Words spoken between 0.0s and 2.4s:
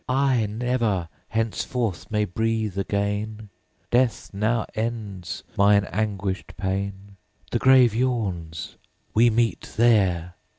'I never, henceforth, may